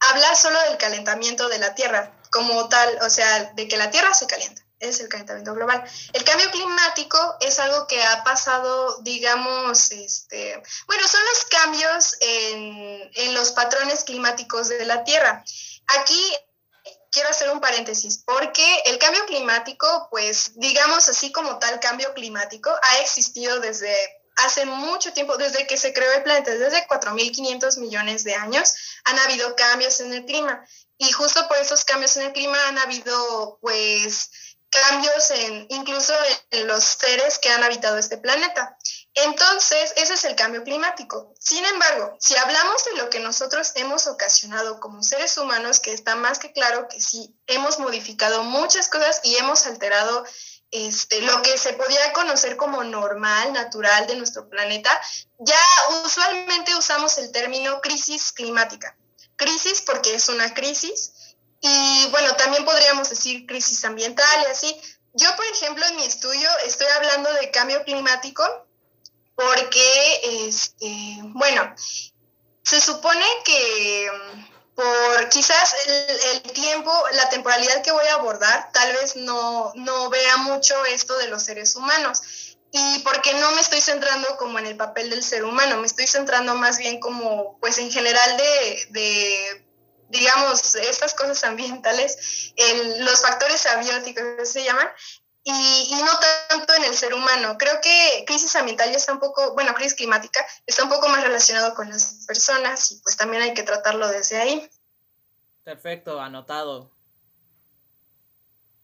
[0.00, 4.12] habla solo del calentamiento de la Tierra como tal, o sea, de que la Tierra
[4.12, 5.84] se calienta, es el calentamiento global.
[6.12, 13.10] El cambio climático es algo que ha pasado, digamos, este, bueno, son los cambios en,
[13.14, 15.44] en los patrones climáticos de la Tierra.
[16.00, 16.34] Aquí
[17.14, 22.70] quiero hacer un paréntesis, porque el cambio climático, pues digamos así como tal cambio climático,
[22.70, 23.94] ha existido desde
[24.36, 28.74] hace mucho tiempo, desde que se creó el planeta, desde 4.500 millones de años,
[29.04, 30.66] han habido cambios en el clima.
[30.98, 34.30] Y justo por esos cambios en el clima han habido, pues,
[34.70, 36.12] cambios en incluso
[36.50, 38.76] en los seres que han habitado este planeta.
[39.14, 41.32] Entonces, ese es el cambio climático.
[41.38, 46.16] Sin embargo, si hablamos de lo que nosotros hemos ocasionado como seres humanos, que está
[46.16, 50.24] más que claro que sí, hemos modificado muchas cosas y hemos alterado
[50.72, 55.00] este, lo que se podía conocer como normal, natural de nuestro planeta,
[55.38, 55.60] ya
[56.04, 58.96] usualmente usamos el término crisis climática.
[59.36, 64.80] Crisis porque es una crisis y bueno, también podríamos decir crisis ambiental y así.
[65.12, 68.63] Yo, por ejemplo, en mi estudio estoy hablando de cambio climático
[69.34, 71.74] porque, este, bueno,
[72.62, 78.92] se supone que mm, por quizás el, tiempo, la temporalidad que voy a abordar, tal
[78.94, 82.22] vez no, no vea mucho esto de los seres humanos.
[82.72, 86.08] Y porque no me estoy centrando como en el papel del ser humano, me estoy
[86.08, 89.64] centrando más bien como, pues en general de, de
[90.08, 92.52] digamos, estas cosas ambientales,
[92.98, 94.88] los factores abióticos se llaman,
[95.44, 96.10] y, no
[96.48, 97.56] tanto en el ser humano.
[97.58, 101.22] Creo que crisis ambiental ya está un poco, bueno, crisis climática está un poco más
[101.22, 104.70] relacionado con las personas y pues también hay que tratarlo desde ahí.
[105.62, 106.90] Perfecto, anotado.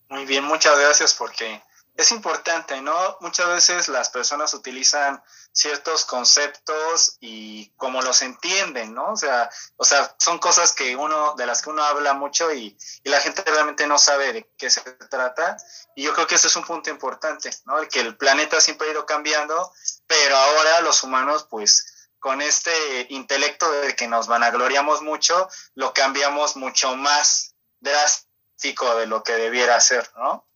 [0.09, 1.63] Muy bien, muchas gracias porque
[1.95, 3.17] es importante, ¿no?
[3.21, 9.13] Muchas veces las personas utilizan ciertos conceptos y como los entienden, ¿no?
[9.13, 12.77] O sea, o sea, son cosas que uno, de las que uno habla mucho y,
[13.03, 15.57] y, la gente realmente no sabe de qué se trata.
[15.95, 17.79] Y yo creo que ese es un punto importante, ¿no?
[17.79, 19.73] El que el planeta siempre ha ido cambiando,
[20.07, 26.57] pero ahora los humanos, pues, con este intelecto de que nos vanagloriamos mucho, lo cambiamos
[26.57, 30.47] mucho más drástico de lo que debiera ser, ¿no?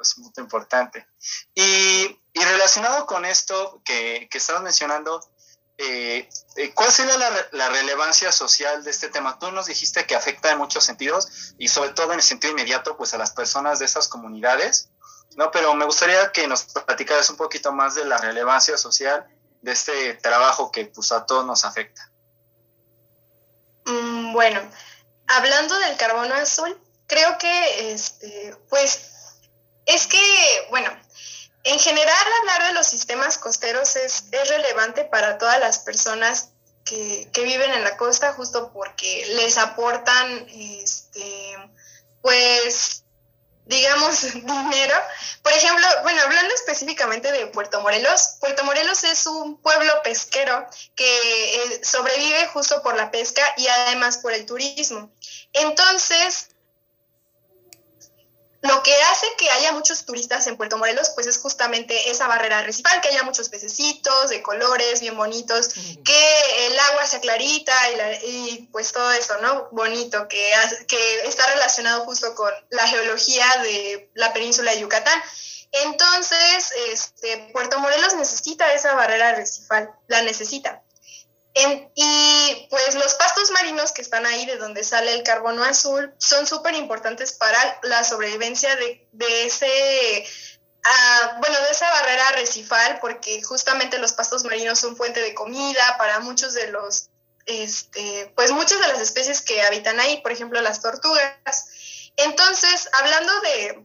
[0.00, 1.06] es muy importante.
[1.54, 5.20] Y, y, relacionado con esto que, que estabas mencionando,
[5.82, 7.16] eh, eh, ¿cuál sería
[7.52, 9.38] la, relevancia social de este tema?
[9.38, 12.98] Tú nos dijiste que afecta en muchos sentidos y sobre todo en el sentido inmediato
[12.98, 14.90] pues a las personas de esas comunidades,
[15.36, 15.50] ¿no?
[15.50, 19.26] Pero me gustaría que nos platicaras un poquito más de la relevancia social
[19.62, 22.12] de este trabajo que pues a todos nos afecta.
[23.86, 24.60] Mm, bueno,
[25.28, 29.00] hablando del carbono azul, creo que este, pues
[29.86, 30.90] es que, bueno,
[31.64, 36.50] en general hablar de los sistemas costeros es, relevante para todas las personas
[36.84, 41.56] que, viven en la costa justo porque les aportan, este,
[42.22, 43.04] pues,
[43.66, 44.94] digamos, dinero.
[45.42, 51.54] Por ejemplo, bueno, hablando específicamente de Puerto Morelos, Puerto Morelos es un pueblo pesquero que
[51.54, 55.12] eh, sobrevive justo por la pesca y además por el turismo.
[55.52, 56.48] Entonces,
[58.62, 62.62] lo que hace que haya muchos turistas en Puerto Morelos, pues es justamente esa barrera
[62.62, 65.68] recifal, que haya muchos pececitos de colores bien bonitos,
[66.04, 67.74] que el agua sea clarita
[68.22, 69.68] y, pues todo eso, ¿no?
[69.72, 70.52] Bonito, que,
[70.86, 75.22] que está relacionado justo con la geología de la península de Yucatán.
[75.72, 80.82] Entonces, este, Puerto Morelos necesita esa barrera recifal, la necesita.
[81.94, 86.46] Y pues los pastos marinos que están ahí, de donde sale el carbono azul, son
[86.46, 90.26] súper importantes para la sobrevivencia de, de ese
[90.84, 95.96] Ah, bueno, de esa barrera arrecifal, porque justamente los pastos marinos son fuente de comida
[95.98, 97.10] para muchos de los,
[97.46, 101.68] este, pues muchas de las especies que habitan ahí, por ejemplo, las tortugas.
[102.16, 103.84] Entonces, hablando de,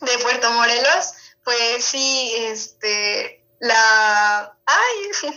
[0.00, 5.28] de Puerto Morelos, pues sí, este, la, ay, eso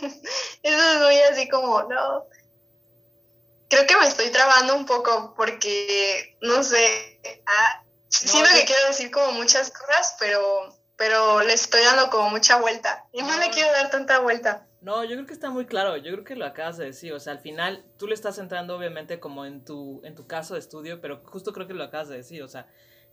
[0.62, 2.26] es muy así como, no,
[3.68, 9.10] creo que me estoy trabando un poco porque, no sé, ah, siento que quiero decir
[9.10, 13.06] como muchas cosas, pero pero le estoy dando como mucha vuelta.
[13.10, 14.66] Y no, le quiero dar tanta vuelta.
[14.82, 17.20] No, yo creo que está muy claro, yo creo que lo acabas de decir, o
[17.20, 20.60] sea, al final tú le estás entrando obviamente como en tu, en tu caso de
[20.60, 22.66] estudio, pero justo creo que lo acabas de decir, o sea,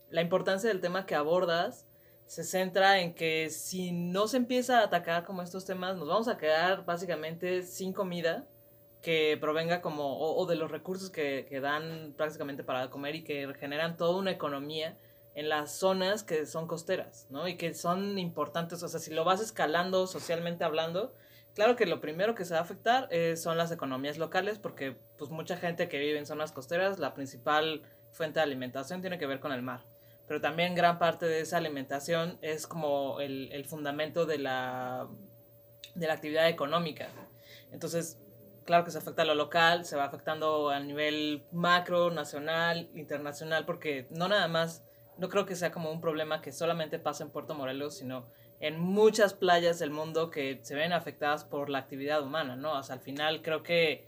[0.10, 1.86] la importancia del tema que abordas
[2.28, 6.28] se centra en que si no se empieza a atacar como estos temas, nos vamos
[6.28, 8.46] a quedar básicamente sin comida
[9.02, 13.54] que provenga como, o, de los recursos que, que dan prácticamente para comer y que
[13.58, 14.98] generan toda una economía
[15.36, 17.48] en las zonas que son costeras, ¿no?
[17.48, 21.14] Y que son importantes, o sea, si lo vas escalando socialmente hablando,
[21.54, 24.98] claro que lo primero que se va a afectar eh, son las economías locales, porque
[25.18, 29.28] pues mucha gente que vive en zonas costeras, la principal fuente de alimentación tiene que
[29.28, 29.86] ver con el mar.
[30.28, 35.08] Pero también gran parte de esa alimentación es como el, el fundamento de la,
[35.96, 37.10] de la actividad económica.
[37.72, 38.20] Entonces,
[38.66, 43.66] claro que se afecta a lo local, se va afectando a nivel macro, nacional, internacional,
[43.66, 44.84] porque no nada más
[45.18, 48.28] no creo que sea como un problema que solamente pasa en Puerto Morelos, sino
[48.60, 52.78] en muchas playas del mundo que se ven afectadas por la actividad humana, ¿no?
[52.78, 54.08] O sea, al final creo que,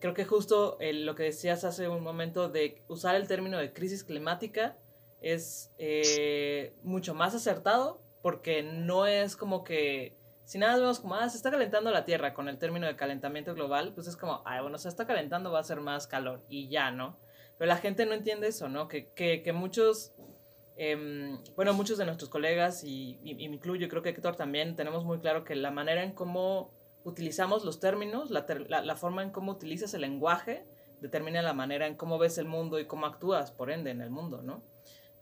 [0.00, 4.04] creo que justo lo que decías hace un momento de usar el término de crisis
[4.04, 4.76] climática
[5.20, 11.28] es eh, mucho más acertado porque no es como que si nada vemos como, ah,
[11.28, 14.60] se está calentando la Tierra con el término de calentamiento global, pues es como, ah,
[14.60, 17.18] bueno, se está calentando, va a ser más calor y ya, ¿no?
[17.56, 18.88] Pero la gente no entiende eso, ¿no?
[18.88, 20.12] Que, que, que muchos
[20.76, 25.04] Em, bueno, muchos de nuestros colegas y, y, me incluyo, creo que Héctor también, tenemos
[25.04, 26.72] muy claro que la manera en cómo
[27.04, 30.66] utilizamos los términos, la, la, forma en cómo utilizas el lenguaje,
[31.00, 34.10] determina la manera en cómo ves el mundo y cómo actúas, por ende, en el
[34.10, 34.64] mundo, ¿no?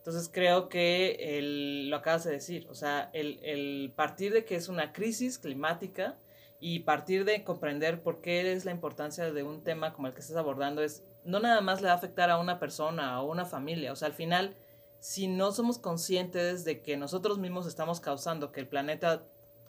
[0.02, 4.56] Entonces creo que el, lo acabas de decir, o sea, el, el partir de que
[4.56, 6.18] es una crisis climática
[6.58, 10.18] y partir de comprender por qué es la importancia de un tema como el que
[10.18, 13.44] estás abordando es, no nada más le va a afectar a una persona o una
[13.44, 14.56] familia, o sea, al final
[14.98, 19.24] si no somos conscientes de que nosotros mismos estamos causando que el planeta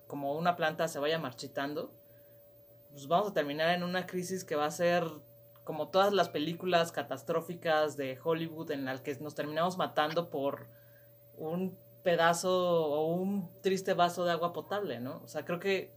[0.08, 1.94] como una planta se vaya marchitando,
[2.90, 5.04] pues vamos a terminar en una crisis que va a ser
[5.64, 10.68] como todas las películas catastróficas de Hollywood en las que nos terminamos matando por
[11.38, 15.22] un pedazo o un triste vaso de agua potable, ¿no?
[15.24, 15.94] O sea, creo que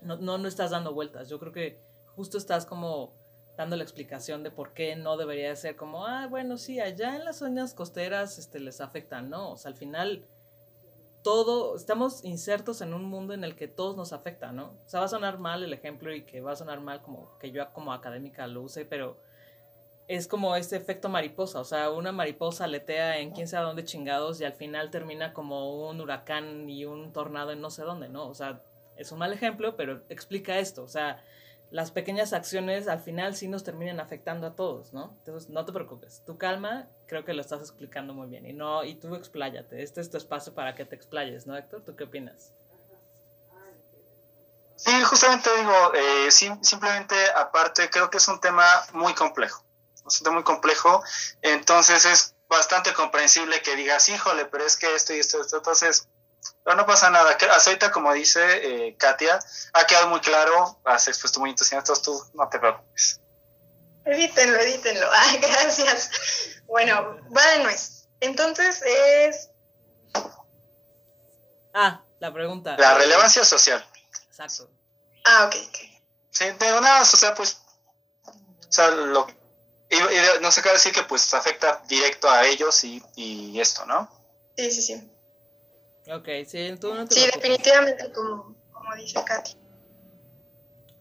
[0.00, 1.80] no, no, no estás dando vueltas, yo creo que
[2.16, 3.14] justo estás como
[3.56, 7.24] dando la explicación de por qué no debería ser como, ah, bueno, sí, allá en
[7.24, 10.24] las zonas costeras este, les afecta, no, o sea, al final
[11.22, 14.76] todo, estamos insertos en un mundo en el que todos nos afecta, ¿no?
[14.84, 17.38] O sea, va a sonar mal el ejemplo y que va a sonar mal como
[17.38, 19.18] que yo como académica lo use, pero
[20.08, 24.40] es como este efecto mariposa, o sea, una mariposa aletea en quién sabe dónde chingados
[24.40, 28.28] y al final termina como un huracán y un tornado en no sé dónde, ¿no?
[28.28, 28.62] O sea,
[28.96, 31.22] es un mal ejemplo, pero explica esto, o sea,
[31.72, 35.16] las pequeñas acciones al final sí nos terminan afectando a todos, ¿no?
[35.18, 36.22] Entonces, no te preocupes.
[36.26, 38.44] Tu calma, creo que lo estás explicando muy bien.
[38.46, 39.82] Y no, y tú expláyate.
[39.82, 41.82] Este es tu espacio para que te explayes, ¿no, Héctor?
[41.82, 42.52] ¿Tú qué opinas?
[44.76, 49.64] Sí, justamente digo, eh, simplemente aparte creo que es un tema muy complejo.
[50.06, 51.02] Es un tema muy complejo.
[51.40, 55.56] Entonces es bastante comprensible que digas, híjole, pero es que esto y esto, esto.
[55.56, 56.06] Entonces,
[56.64, 57.36] pero no pasa nada.
[57.50, 58.40] Aceita, como dice
[58.88, 59.38] eh, Katia,
[59.72, 63.20] ha quedado muy claro, has expuesto muy entusiasmado, tú no te preocupes.
[64.04, 65.08] Edítenlo, edítenlo.
[65.12, 66.10] Ah, gracias.
[66.66, 68.08] Bueno, va de nuez.
[68.20, 69.50] Entonces es...
[71.74, 72.76] Ah, la pregunta.
[72.76, 73.84] La relevancia social.
[74.28, 74.70] Exacto.
[75.24, 75.78] Ah, ok, ok.
[76.30, 77.58] Sí, de nada, o sea, pues...
[78.24, 79.26] O sea, lo...
[79.90, 83.84] Y, y nos acaba de decir que pues afecta directo a ellos y, y esto,
[83.84, 84.10] ¿no?
[84.56, 85.11] Sí, sí, sí.
[86.08, 89.56] Ok, sí, tú no te Sí, definitivamente como, como dice Katy.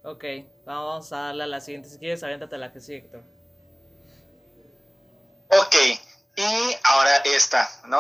[0.04, 0.24] Ok,
[0.66, 1.90] vamos a darle a la siguiente.
[1.90, 3.24] Si quieres, aviéntate la que sigue, Héctor.
[5.50, 5.76] Ok,
[6.38, 8.00] y ahora esta, ¿no?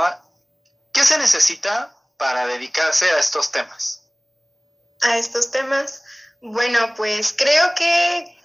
[0.93, 4.03] ¿Qué se necesita para dedicarse a estos temas?
[5.01, 6.03] A estos temas,
[6.41, 8.37] bueno, pues creo que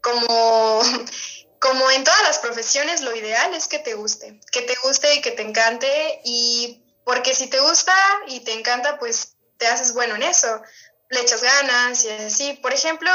[0.00, 0.80] como,
[1.60, 5.20] como en todas las profesiones, lo ideal es que te guste, que te guste y
[5.20, 7.94] que te encante y porque si te gusta
[8.26, 10.62] y te encanta, pues te haces bueno en eso.
[11.10, 12.52] le echas ganas y así.
[12.62, 13.10] Por ejemplo,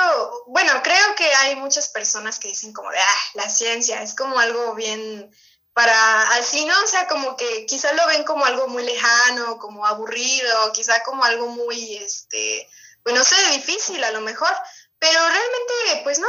[0.47, 4.37] bueno, creo que hay muchas personas que dicen como de, ah, la ciencia es como
[4.37, 5.31] algo bien
[5.73, 6.73] para así, ¿no?
[6.83, 11.23] O sea, como que quizá lo ven como algo muy lejano, como aburrido, quizá como
[11.23, 12.69] algo muy, este,
[13.03, 14.53] pues no sé, difícil a lo mejor,
[14.99, 16.27] pero realmente, pues no.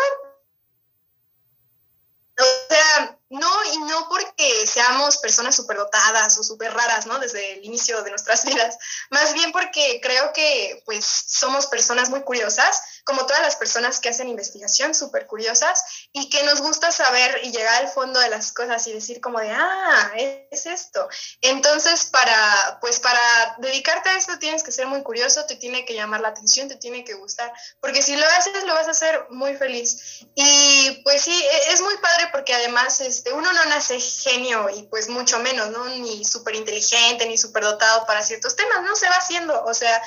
[2.38, 7.18] O sea, no, y no porque seamos personas superdotadas o súper raras, ¿no?
[7.18, 8.78] Desde el inicio de nuestras vidas.
[9.10, 14.08] Más bien porque creo que, pues, somos personas muy curiosas, como todas las personas que
[14.08, 18.52] hacen investigación, súper curiosas, y que nos gusta saber y llegar al fondo de las
[18.52, 20.12] cosas y decir como de, ah,
[20.50, 21.08] es esto.
[21.40, 25.94] Entonces, para, pues, para dedicarte a esto tienes que ser muy curioso, te tiene que
[25.94, 29.26] llamar la atención, te tiene que gustar, porque si lo haces, lo vas a hacer
[29.30, 30.20] muy feliz.
[30.34, 34.68] Y, pues, sí, e-, es muy padre porque además es este, uno no nace genio
[34.68, 35.86] y pues mucho menos, ¿no?
[35.86, 40.02] Ni súper inteligente, ni súper dotado para ciertos temas, no se va haciendo, o sea,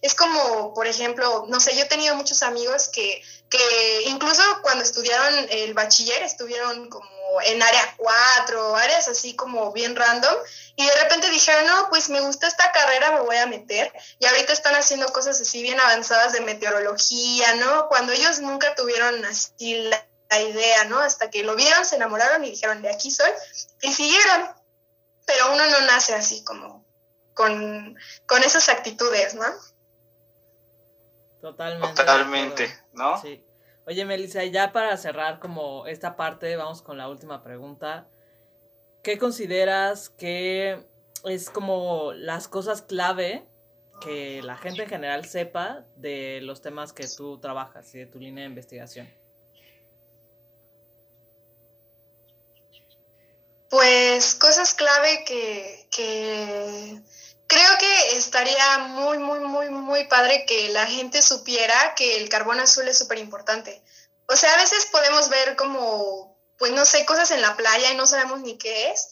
[0.00, 4.82] es como, por ejemplo, no sé, yo he tenido muchos amigos que, que incluso cuando
[4.82, 7.06] estudiaron el bachiller estuvieron como
[7.44, 10.34] en área 4, áreas así como bien random,
[10.74, 14.26] y de repente dijeron, no, pues me gusta esta carrera, me voy a meter, y
[14.26, 17.88] ahorita están haciendo cosas así bien avanzadas de meteorología, ¿no?
[17.88, 20.98] Cuando ellos nunca tuvieron así la la idea, ¿no?
[20.98, 23.30] Hasta que lo vieron, se enamoraron y dijeron, de aquí soy,
[23.82, 24.48] y siguieron.
[25.26, 26.84] Pero uno no nace así como
[27.34, 27.96] con,
[28.44, 29.44] esas actitudes, ¿no?
[31.40, 31.94] Totalmente.
[31.94, 33.20] Totalmente, ¿no?
[33.20, 33.44] Sí.
[33.86, 38.08] Oye, Melissa, ya para cerrar como esta parte, vamos con la última pregunta.
[39.02, 40.84] ¿Qué consideras que
[41.24, 43.46] es como las cosas clave
[44.00, 48.18] que la gente en general sepa de los temas que tú trabajas y de tu
[48.18, 49.08] línea de investigación?
[53.78, 55.86] Pues cosas clave que,
[57.46, 62.58] creo que estaría muy, muy, muy, muy padre que la gente supiera que el carbón
[62.58, 63.80] azul es súper importante.
[64.26, 67.96] O sea, a veces podemos ver como, pues no sé, cosas en la playa y
[67.96, 69.10] no sabemos ni qué es.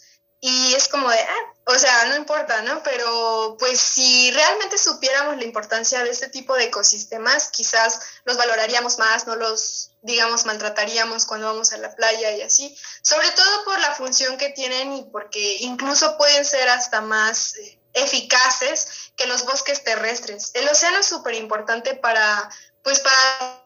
[0.48, 2.80] Y es como de, ah, o sea, no importa, ¿no?
[2.84, 8.96] Pero pues si realmente supiéramos la importancia de este tipo de ecosistemas, quizás los valoraríamos
[8.96, 12.78] más, no los, digamos, maltrataríamos cuando vamos a la playa y así.
[13.02, 17.80] Sobre todo por la función que tienen y porque incluso pueden ser hasta más eh,
[17.94, 20.52] eficaces que los bosques terrestres.
[20.54, 22.48] El océano es súper importante para,
[22.84, 23.65] pues para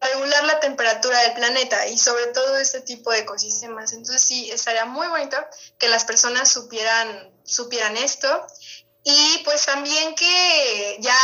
[0.00, 3.92] regular la temperatura del planeta y sobre todo este tipo de ecosistemas.
[3.92, 5.36] Entonces sí, estaría muy bonito
[5.78, 8.46] que las personas supieran, supieran esto
[9.02, 11.16] y pues también que ya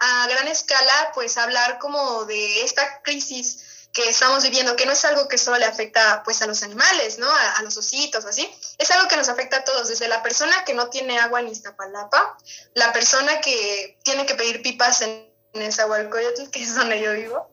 [0.00, 5.04] a, gran escala pues hablar como de esta crisis que estamos viviendo, que no es
[5.06, 7.30] algo que solo le afecta pues a los animales, ¿no?
[7.30, 8.46] A, a, los ositos, así.
[8.76, 11.48] Es algo que nos afecta a todos, desde la persona que no tiene agua en
[11.48, 12.36] Iztapalapa,
[12.74, 17.50] la persona que tiene que pedir pipas en en Zahualcoyotl, que es donde yo vivo,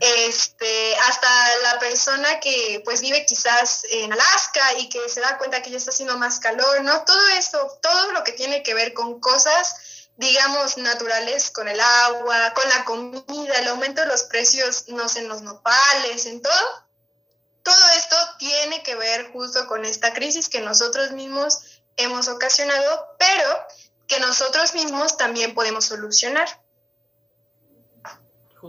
[0.00, 1.28] este, hasta
[1.62, 5.76] la persona que pues vive quizás en Alaska y que se da cuenta que ya
[5.76, 7.04] está haciendo más calor, ¿no?
[7.04, 12.52] Todo eso, todo lo que tiene que ver con cosas, digamos, naturales, con el agua,
[12.54, 16.86] con la comida, el aumento de los precios, no sé, en los nopales, en todo.
[17.62, 21.58] Todo esto tiene que ver justo con esta crisis que nosotros mismos
[21.96, 23.66] hemos ocasionado, pero
[24.06, 26.48] que nosotros mismos también podemos solucionar.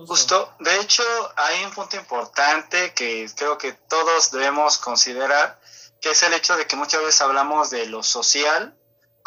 [0.06, 0.54] Justo.
[0.60, 1.04] De hecho,
[1.36, 5.60] hay un punto importante que creo que todos debemos considerar,
[6.02, 8.78] que es el hecho de que muchas veces hablamos de lo social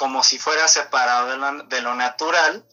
[0.01, 1.29] como si fuera separado
[1.67, 2.65] de lo, natural,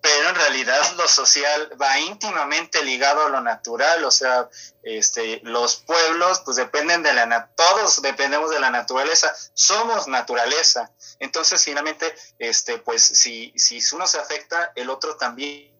[0.00, 4.48] pero en realidad lo social va íntimamente ligado a lo natural, o sea,
[4.82, 10.90] este, los pueblos pues dependen de la todos dependemos de la naturaleza, somos naturaleza.
[11.20, 15.73] Entonces, finalmente, este, pues si, si uno se afecta, el otro también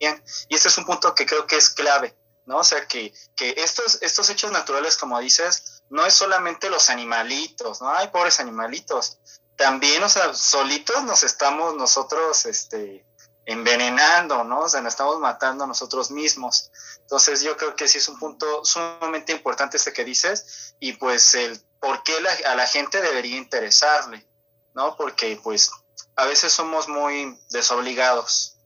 [0.00, 2.58] y este es un punto que creo que es clave, ¿no?
[2.58, 7.80] O sea, que, que estos, estos hechos naturales, como dices, no es solamente los animalitos,
[7.80, 7.90] ¿no?
[7.90, 9.18] Ay, pobres animalitos.
[9.56, 13.04] También, o sea, solitos nos estamos nosotros, este,
[13.48, 14.60] envenenando, ¿no?
[14.60, 16.70] O sea, nos estamos matando a nosotros mismos.
[17.00, 21.34] Entonces, yo creo que sí es un punto sumamente importante este que dices y pues
[21.34, 22.12] el por qué
[22.46, 24.26] a la gente debería interesarle,
[24.74, 24.96] ¿no?
[24.96, 25.70] Porque pues
[26.16, 28.57] a veces somos muy desobligados.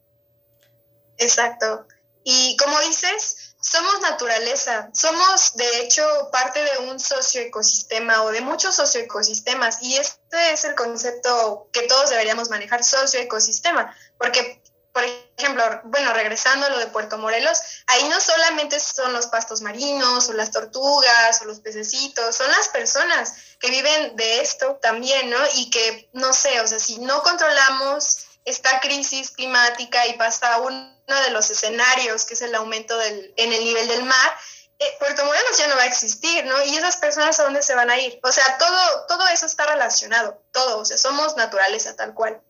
[1.19, 1.87] Exacto.
[2.25, 8.75] Y como dices, somos naturaleza, somos de hecho parte de un socioecosistema o de muchos
[8.75, 14.61] socioecosistemas y este es el concepto que todos deberíamos manejar, socioecosistema, porque
[14.93, 15.05] por
[15.39, 20.29] ejemplo, bueno, regresando a lo de Puerto Morelos, ahí no solamente son los pastos marinos
[20.29, 25.39] o las tortugas o los pececitos, son las personas que viven de esto también, ¿no?
[25.55, 30.59] Y que, no sé, o sea, si no controlamos esta crisis climática y pasa
[31.13, 34.31] uno de los escenarios, que es el aumento del, en el nivel del mar,
[34.79, 36.55] eh, Puerto Morelos ya no va a existir, ¿no?
[36.65, 38.19] Y esas personas a dónde se van a ir.
[38.23, 42.41] O sea, todo, todo eso está relacionado, todo, o sea, somos naturaleza tal cual.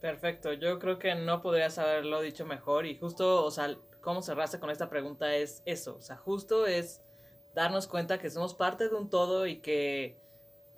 [0.00, 4.58] Perfecto, yo creo que no podrías haberlo dicho mejor y justo, o sea, cómo cerraste
[4.58, 7.02] con esta pregunta es eso, o sea, justo es
[7.54, 10.18] darnos cuenta que somos parte de un todo y que,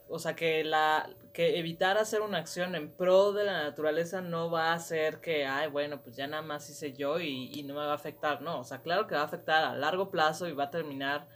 [0.08, 4.50] o sea, que la, que evitar hacer una acción en pro de la naturaleza no
[4.50, 7.74] va a hacer que, ay, bueno, pues ya nada más hice yo y, y no
[7.74, 10.46] me va a afectar, no, o sea, claro que va a afectar a largo plazo
[10.48, 11.26] y va a terminar,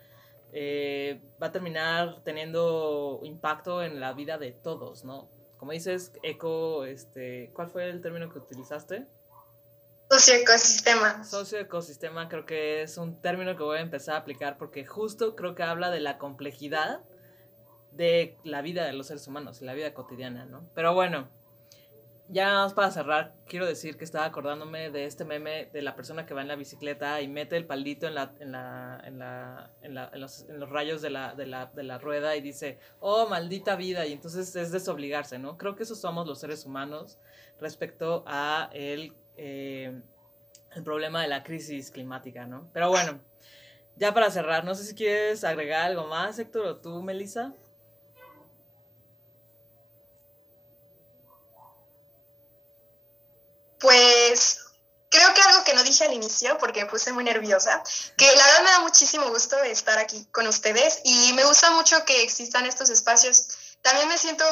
[0.53, 5.31] eh, va a terminar teniendo impacto en la vida de todos, ¿no?
[5.59, 9.07] como dices, eco, este, ¿cuál fue el término que utilizaste?
[10.11, 11.25] Socioecosistema.
[11.25, 15.55] Socioecosistema creo que es un término que voy a empezar a aplicar porque justo creo
[15.55, 17.01] que habla de la complejidad
[17.97, 20.69] de la vida de los seres humanos, la vida cotidiana, ¿no?
[20.75, 21.29] Pero bueno,
[22.29, 26.35] ya para cerrar, quiero decir que estaba acordándome de este meme de la persona que
[26.35, 30.21] va en la bicicleta y mete el palito en, la, en, la, en, la, en,
[30.21, 34.07] los, en los, rayos de la, de, de la rueda y dice, oh, maldita vida,
[34.07, 35.57] y entonces es desobligarse, ¿no?
[35.57, 37.19] Creo que esos somos los seres humanos
[37.61, 40.01] respecto a el, eh,
[40.75, 42.69] el problema de la crisis climática, ¿no?
[42.73, 43.21] Pero bueno,
[43.97, 47.55] ya para cerrar, no sé si quieres agregar algo más, Héctor, o tú, Melissa.
[53.81, 54.59] Pues
[55.11, 57.83] creo que algo que no dije al inicio, porque me puse muy nerviosa,
[58.17, 62.05] que la verdad me da muchísimo gusto estar aquí con ustedes y me gusta mucho
[62.05, 63.49] que existan estos espacios.
[63.83, 64.45] También me siento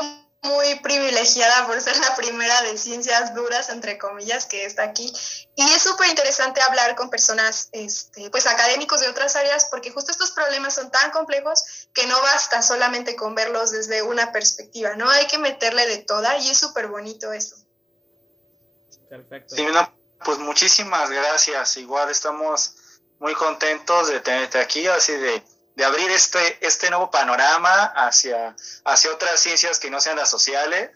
[0.44, 5.10] muy privilegiada por ser la primera de ciencias duras, entre comillas, que está aquí.
[5.56, 10.12] Y es súper interesante hablar con personas, este, pues académicos de otras áreas, porque justo
[10.12, 15.08] estos problemas son tan complejos que no basta solamente con verlos desde una perspectiva, ¿no?
[15.08, 17.56] Hay que meterle de toda y es súper bonito eso.
[19.09, 19.55] Perfecto.
[19.55, 19.66] Sí,
[20.24, 21.76] pues muchísimas gracias.
[21.76, 22.76] Igual estamos
[23.18, 25.44] muy contentos de tenerte aquí, así de,
[25.76, 30.90] de abrir este, este nuevo panorama hacia, hacia otras ciencias que no sean las sociales,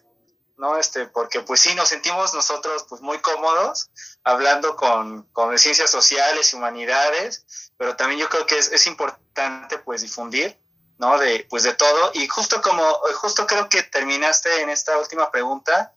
[0.56, 0.76] ¿no?
[0.78, 3.90] Este, porque pues sí nos sentimos nosotros pues muy cómodos
[4.24, 9.78] hablando con, con ciencias sociales y humanidades, pero también yo creo que es, es importante
[9.78, 10.58] pues difundir,
[10.98, 11.18] ¿no?
[11.18, 12.10] De, pues de todo.
[12.14, 12.82] Y justo como,
[13.20, 15.94] justo creo que terminaste en esta última pregunta,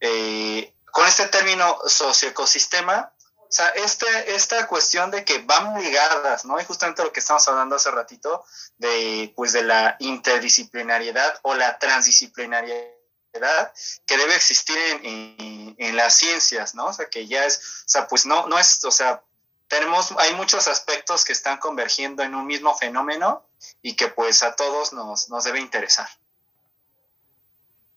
[0.00, 6.60] eh, con este término socioecosistema, o sea, este, esta cuestión de que van ligadas, ¿no?
[6.60, 8.44] Y justamente lo que estamos hablando hace ratito,
[8.78, 13.72] de, pues, de la interdisciplinariedad o la transdisciplinariedad
[14.06, 16.86] que debe existir en, en, las ciencias, ¿no?
[16.86, 19.20] O sea, que ya es, o sea, pues no, no es, o sea,
[19.66, 23.44] tenemos, hay muchos aspectos que están convergiendo en un mismo fenómeno
[23.82, 26.08] y que pues a todos nos, nos debe interesar.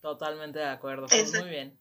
[0.02, 1.80] Totalmente de acuerdo, pues muy bien.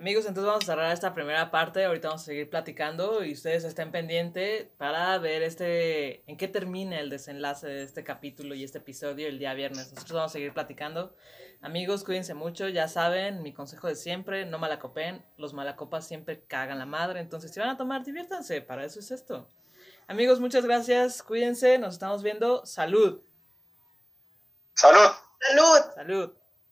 [0.00, 1.84] Amigos, entonces vamos a cerrar esta primera parte.
[1.84, 6.98] Ahorita vamos a seguir platicando y ustedes estén pendientes para ver este en qué termina
[6.98, 9.92] el desenlace de este capítulo y este episodio el día viernes.
[9.92, 11.14] Nosotros vamos a seguir platicando.
[11.60, 12.66] Amigos, cuídense mucho.
[12.68, 15.22] Ya saben, mi consejo de siempre, no malacopen.
[15.36, 17.20] Los malacopas siempre cagan la madre.
[17.20, 18.62] Entonces, si van a tomar, diviértanse.
[18.62, 19.50] Para eso es esto.
[20.08, 21.22] Amigos, muchas gracias.
[21.22, 21.76] Cuídense.
[21.76, 22.64] Nos estamos viendo.
[22.64, 23.20] Salud.
[24.72, 25.10] Salud.
[25.40, 25.94] Salud.
[25.94, 26.39] Salud.